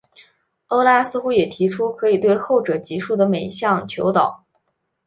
[0.65, 4.43] 欧拉似乎也提出可以对后者级数的每项求导。